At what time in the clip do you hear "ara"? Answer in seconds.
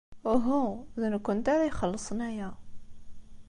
1.53-1.69